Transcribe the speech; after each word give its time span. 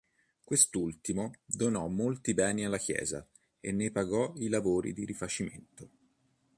Quest'ultimo 0.43 1.29
donò 1.45 1.85
molti 1.87 2.33
beni 2.33 2.65
alla 2.65 2.79
chiesa 2.79 3.23
e 3.59 3.71
ne 3.71 3.91
pagò 3.91 4.33
i 4.37 4.47
lavori 4.47 4.93
di 4.93 5.05
rifacimento. 5.05 5.89